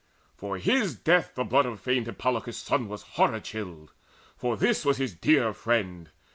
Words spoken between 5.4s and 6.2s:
friend.